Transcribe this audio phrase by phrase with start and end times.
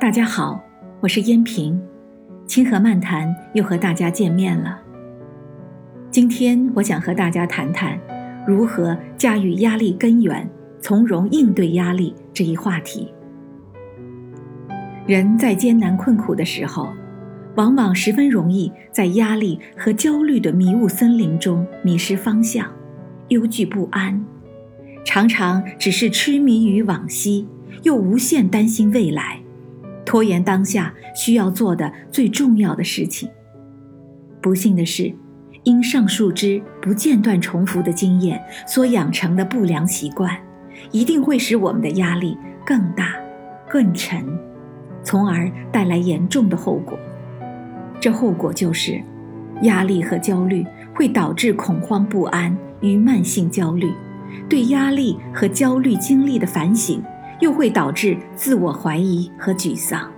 [0.00, 0.60] 大家好，
[1.00, 1.80] 我是燕平，
[2.46, 4.80] 清河漫谈又和大家见面了。
[6.10, 7.98] 今天我想和大家谈谈
[8.46, 10.48] 如何驾驭压力根源，
[10.80, 13.12] 从容应对压力这一话题。
[15.06, 16.88] 人在艰难困苦的时候，
[17.56, 22.66] 往往十分容易在压力和焦虑的迷雾森林中迷失方向，
[23.28, 24.24] 忧惧不安，
[25.04, 27.46] 常常只是痴迷于往昔，
[27.82, 29.40] 又无限担心未来。
[30.04, 33.28] 拖延当下需要做的最重要的事情。
[34.40, 35.12] 不幸的是，
[35.62, 40.36] 因上述之不间断重复的经验所养成的不良习惯，
[40.90, 43.14] 一定会使我们的压力更大、
[43.68, 44.24] 更沉，
[45.02, 46.98] 从而带来严重的后果。
[48.00, 49.00] 这后果就是，
[49.62, 53.92] 压力和焦虑会导致恐慌不安与慢性焦虑，
[54.48, 57.02] 对压力和焦虑经历的反省。
[57.40, 60.12] 又会导致自我怀疑和沮丧。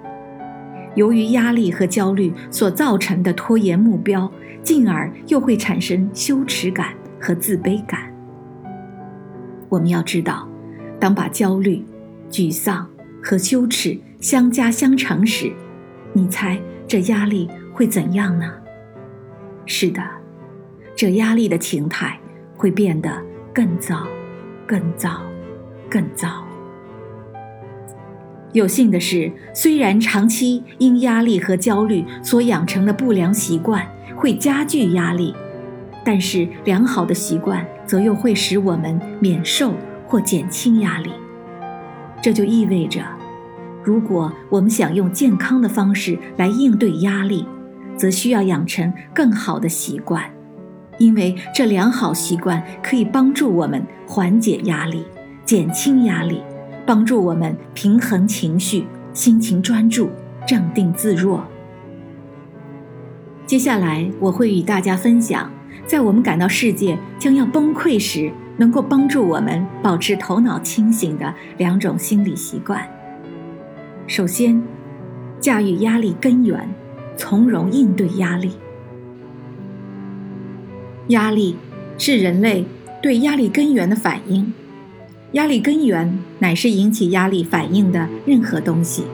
[0.97, 4.29] 由于压力和焦虑所造成的拖延目标，
[4.61, 6.89] 进而又会产生羞耻感
[7.21, 8.13] 和自卑感。
[9.69, 10.49] 我们要知道，
[10.99, 11.85] 当把焦虑、
[12.29, 12.91] 沮丧
[13.23, 15.53] 和羞耻相加相乘时，
[16.13, 18.53] 你猜这压力会怎样呢？
[19.65, 20.03] 是的，
[20.97, 22.19] 这压力的情态
[22.57, 23.11] 会变得
[23.55, 24.07] 更糟、
[24.67, 25.21] 更糟、
[25.91, 26.43] 更糟。
[28.53, 33.87] 有幸的是，虽然长期因压力和焦虑所养成的不良习惯
[34.17, 35.35] 会加剧压力，
[36.05, 39.75] 但是良好的习惯则又会使我们免受
[40.07, 41.11] 或减轻压力。
[42.23, 43.03] 这就意味着，
[43.83, 47.47] 如果我们想用健康的方式来应对压力，
[47.97, 50.23] 则需要养成更好的习惯，
[51.03, 55.05] 因为这良好习惯可以帮助我们缓解压力、
[55.45, 56.41] 减轻压力。
[56.87, 60.11] 帮助我们平衡情绪，心情专注，
[60.47, 61.45] 镇定自若。
[63.47, 65.51] 接下来，我会与大家分享，
[65.87, 72.85] 在我们感到世界将要崩溃时，能够帮助我们保持头脑清醒的两种心理习惯。
[74.07, 74.61] 首先，
[75.41, 76.69] 驾驭压力根源，
[77.17, 78.53] 从容应对压力。
[81.13, 81.57] 压力
[81.99, 82.65] 是人类
[83.03, 84.53] 对压力根源的反应。
[85.33, 89.05] 压力根源乃是引起压力反应的任何东西，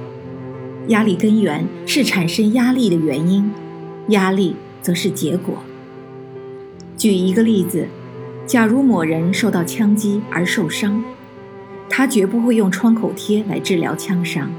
[0.88, 3.50] 压力根源是产生压力的原因，
[4.08, 5.58] 压力则是结果。
[6.96, 7.86] 举一个例子，
[8.46, 11.02] 假如某人受到枪击而受伤，
[11.88, 14.50] 他绝不会用创口贴来治疗枪伤，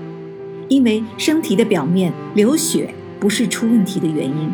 [0.68, 4.50] 因为身体的表面流血不是出问题的原因，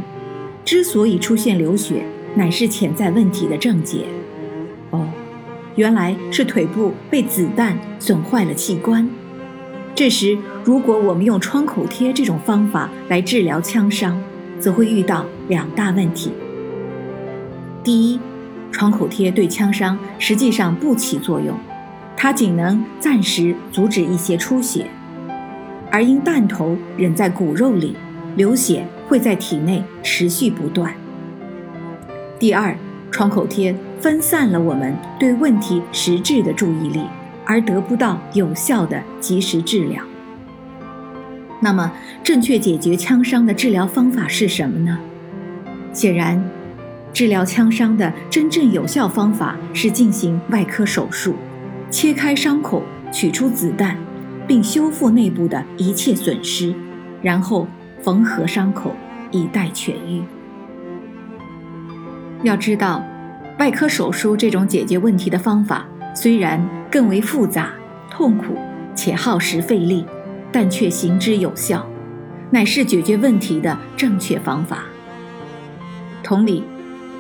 [0.64, 2.04] 之所以出现流血，
[2.36, 4.06] 乃是潜在问题的症结。
[4.92, 5.08] 哦。
[5.76, 9.10] 原来是腿部被子弹损坏了器官。
[9.94, 14.18] 这时，如果我们用创口贴这种方法来治疗枪伤，
[14.58, 16.32] 则会遇到两大问题。
[17.84, 18.20] 第一，
[18.72, 21.54] 创口贴对枪伤实际上不起作用，
[22.16, 24.88] 它仅能暂时阻止一些出血，
[25.92, 27.98] 而因弹头仍在骨肉里，
[28.38, 30.94] 流血会在体内持续不断。
[32.40, 32.76] 第二。
[33.12, 37.00] 创口贴分散了我们对问题实质的注意力，
[37.46, 40.04] 而得不到有效的及时治疗。
[41.62, 45.00] 那么，正确解决枪伤的治疗方法是什么呢？
[45.94, 46.44] 显然，
[47.14, 51.36] 治疗枪伤的真正有效方法是进行外科手术，
[51.90, 53.96] 切开伤口，取出子弹，
[54.46, 56.76] 并修复内部的一切损失，
[57.22, 57.66] 然后
[58.02, 58.92] 缝合伤口，
[59.32, 60.22] 以待痊愈。
[62.46, 63.04] 要知道，
[63.60, 67.72] 外科手术这种解决问题的方法虽然更为复杂、
[68.10, 68.58] 痛苦
[68.96, 70.06] 且耗时费力，
[70.52, 71.86] 但却行之有效，
[72.52, 74.84] 乃是解决问题的正确方法。
[76.24, 76.64] 同理，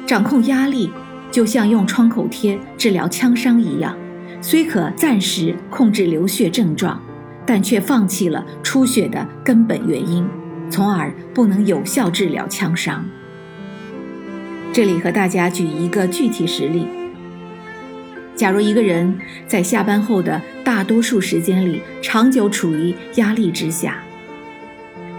[0.05, 0.91] 掌控压力
[1.31, 3.95] 就像用创口贴治疗枪伤一样，
[4.41, 7.01] 虽可暂时控制流血症状，
[7.45, 10.27] 但却放弃了出血的根本原因，
[10.69, 13.05] 从而不能有效治疗枪伤。
[14.75, 16.85] 这里和大家举一个具体实例：
[18.35, 19.17] 假如一个人
[19.47, 24.03] 在下班后的大多数时间里长久处于压力之下，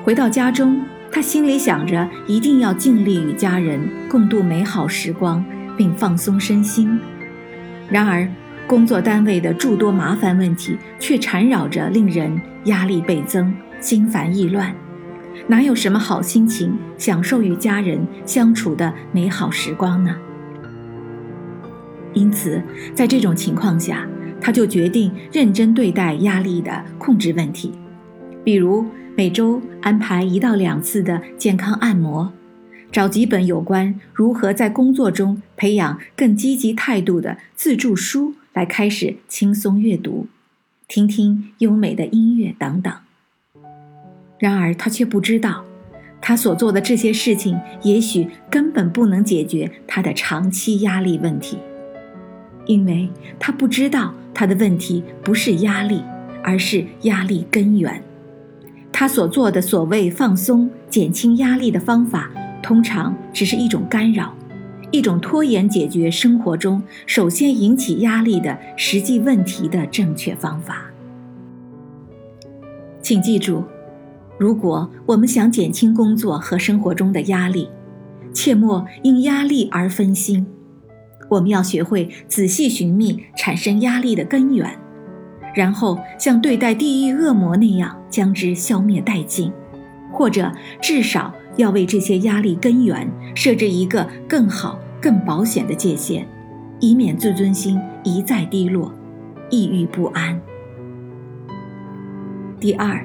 [0.04, 0.78] 回到家中，
[1.10, 3.80] 他心里想着一定要尽力与家人
[4.10, 5.42] 共度美好时光，
[5.74, 7.00] 并放松身心。
[7.88, 8.28] 然而，
[8.66, 14.76] 工作单位的诸多麻烦问题却缠绕着，令人压力倍增，心烦意乱。
[15.48, 20.16] 哪有什么好心情享受与家人相处的美好时光呢？
[22.14, 22.62] 因此，
[22.94, 24.08] 在这种情况下，
[24.40, 27.72] 他就决定认真对待压力的控制问题，
[28.42, 28.84] 比如
[29.14, 32.32] 每周安排一到两次的健康按摩，
[32.90, 40.26] 找几本有关如何在工作中培养更积极态度的自助书来开始轻松阅读，
[40.88, 42.92] 听听优美的音乐等等。
[44.38, 45.64] 然而他却不知道，
[46.20, 51.58] 他所做的这些事情也许根本不能解决他的长期压力问题，
[52.66, 54.14] 因为他不知道。
[54.38, 56.02] 他的问题不是压力，
[56.44, 58.02] 而是压力根源。
[58.92, 62.30] 他所做的所谓放松、减轻压力的方法，
[62.62, 64.36] 通常只是一种干扰，
[64.90, 70.82] 一种拖延解决生活中首先引起压力的实际问题的正确方法。
[73.00, 73.64] 请记住，
[74.38, 77.68] 如果我们想减轻工作和生活中的压力，
[78.32, 80.46] 切莫因压力而分心。
[81.28, 84.70] 我们要学会仔细寻觅产生压力的根源，
[85.54, 89.50] 然后像对待地狱恶魔那样将之消灭殆尽，
[90.12, 96.24] 或者至少要为这些压力根源设置一个更好、更保险的界限，
[96.78, 98.92] 以免自尊心一再低落、
[99.50, 100.40] 抑郁不安。
[102.60, 103.04] 第二，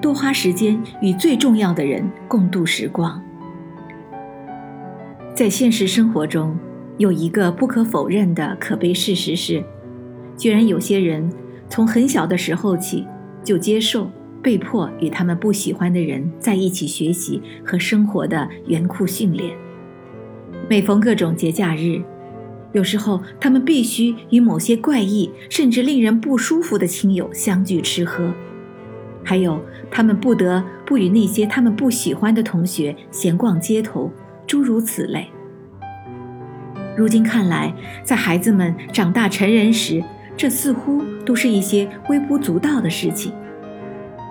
[0.00, 3.22] 多花时间与最重要的人共度时光。
[5.34, 6.56] 在现实生活中。
[6.98, 9.64] 有一个不可否认的可悲事实是，
[10.36, 11.32] 居然有些人
[11.66, 13.06] 从很小的时候起
[13.42, 14.10] 就接受
[14.42, 19.56] 被迫与他们不喜欢的人在一起学习和生活的严酷训练。
[20.68, 22.02] 每逢各种节假日，
[22.72, 28.30] 有时候他们必须与某些怪异甚至令人不舒服的亲友相聚吃喝，
[29.30, 34.10] 还有他们不得不与那些他们不喜欢的同学闲逛街头，
[34.44, 35.28] 诸如此类。
[36.96, 37.72] 如今看来，
[38.02, 40.02] 在孩子们长大成人时，
[40.36, 43.32] 这似乎都是一些微不足道的事情。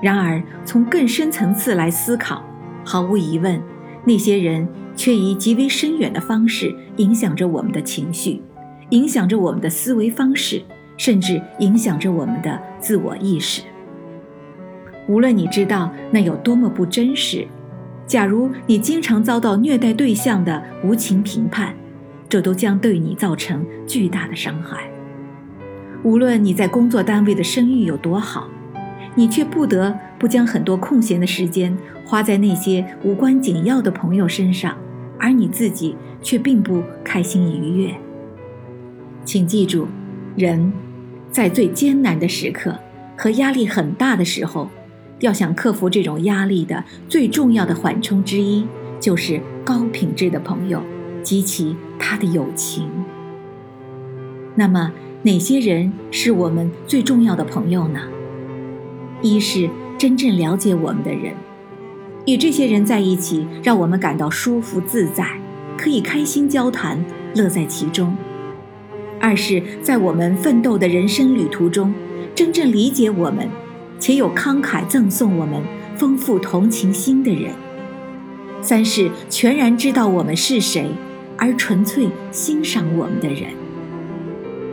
[0.04, 2.44] 然而，从更深层次来思考，
[2.84, 3.58] 毫无疑问，
[4.04, 4.68] 那些人
[4.98, 8.42] 却以极为深远的方式影响着我们的情绪，
[8.90, 10.62] 影响着我们的思维方式，
[10.98, 13.62] 甚至影响着我们的自我意识。
[15.10, 17.46] 无论你知道那有多么不真实，
[18.06, 21.74] 假如你经常遭到虐待对象的无情评判。
[22.30, 24.88] 这都将对你造成巨大的伤害。
[26.04, 28.48] 无论你在工作单位的声誉有多好，
[29.16, 31.76] 你却不得不将很多空闲的时间
[32.06, 34.78] 花在那些无关紧要的朋友身上，
[35.18, 37.96] 而你自己却并不开心愉悦。
[39.26, 39.88] 请记住，
[40.36, 40.72] 人，
[41.32, 42.78] 在最艰难的时刻
[43.18, 44.70] 和压力很大的时候，
[45.20, 48.68] 要想克服这种压力的最重要的缓冲之一，
[49.00, 50.82] 就是高品质的朋友。
[51.22, 52.90] 及其他的友情。
[54.56, 54.92] 那么，
[55.24, 58.00] 哪些人是我们最重要的朋友呢？
[59.22, 61.34] 一是真正了解我们的人，
[62.26, 65.40] 与这些人在一起，让我们感到舒服自在，
[65.78, 67.04] 可以开心交谈，
[67.36, 68.16] 乐在其中；
[69.20, 71.94] 二是，在我们奋斗的人生旅途中，
[72.34, 73.50] 真正理解我们，
[74.00, 75.62] 且有慷慨赠送我们
[75.96, 77.52] 丰富同情心的人；
[78.62, 80.90] 三是全然知道我们是谁。
[81.42, 83.50] 而纯粹欣赏我们的人，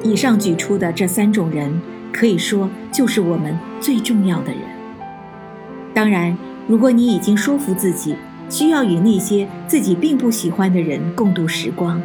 [0.03, 1.81] 以上举出的这三种人，
[2.13, 4.61] 可以说就是我们最重要的人。
[5.95, 8.17] 当然，如果你已经说服自己
[8.51, 12.03] 需要与那些自己并不喜欢的人共度时光，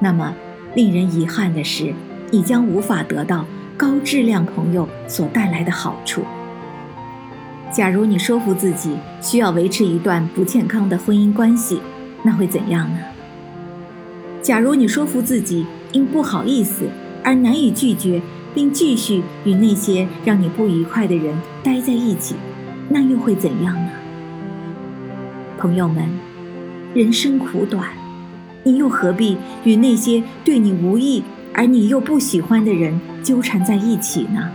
[0.00, 0.34] 那么
[0.74, 1.94] 令人遗憾的是，
[2.30, 6.20] 你将无法得到高质量朋友所带来的好处。
[7.74, 11.80] 假如你说服自己需要维持一段不健康的婚姻关系，
[12.22, 13.00] 那会怎样呢？
[14.40, 16.84] 假如你说服自己因不好意思
[17.24, 18.22] 而难以拒绝，
[18.54, 22.36] 并继续与那些让你不愉快的人待在一起，
[22.88, 23.90] 那又会怎样呢？
[25.58, 26.04] 朋友们，
[26.94, 27.88] 人生苦短，
[28.62, 34.48] 你又何必与那些对你无益而你又不喜欢的人纠缠在一起呢？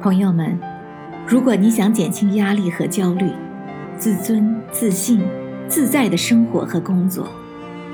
[0.00, 0.56] 朋友们，
[1.28, 3.28] 如果你想减轻压力和焦虑，
[3.98, 5.20] 自尊、自信、
[5.66, 7.28] 自在的生活和工作。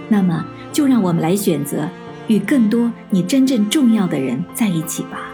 [0.06, 1.88] 那么，就让我们来选择
[2.26, 5.32] 与更多你真正重要的人在一起吧。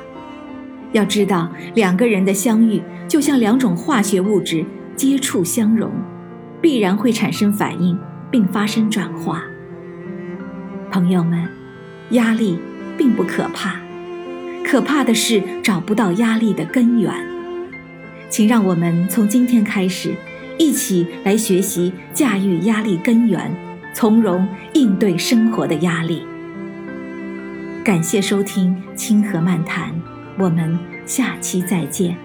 [0.92, 4.64] 要知道，两个人的相遇就像两种化学物质
[4.94, 5.90] 接触相融，
[6.60, 7.98] 必然会产生反应
[8.30, 9.42] 并发生转化。
[10.92, 11.48] 朋友们，
[12.10, 12.60] 压力
[12.96, 13.74] 并不可怕，
[14.64, 17.12] 可怕的是找不到压力的根源。
[18.28, 20.14] 请让我们从今天开始，
[20.58, 23.68] 一起来学习驾驭压力根源。
[23.94, 26.22] 从容应对生活的压力。
[27.84, 29.90] 感谢收听《清河漫谈》，
[30.38, 32.16] 我们下期再见。